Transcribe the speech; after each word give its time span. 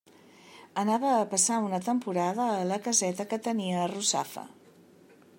Anava 0.83 1.09
a 1.17 1.27
passar 1.33 1.57
una 1.65 1.79
temporada 1.87 2.47
a 2.53 2.63
la 2.69 2.79
caseta 2.87 3.27
que 3.33 3.39
tenia 3.49 3.83
a 3.83 3.87
Russafa. 3.93 4.47